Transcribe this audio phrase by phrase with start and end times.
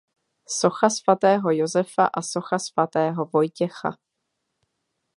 [0.47, 3.97] Socha svatého Josefa a socha svatého Vojtěcha.